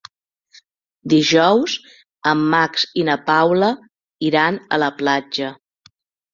[1.13, 1.75] Dijous
[2.33, 3.71] en Max i na Paula
[4.33, 5.55] iran a la platja.